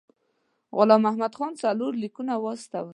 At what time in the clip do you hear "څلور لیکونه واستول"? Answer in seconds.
1.61-2.89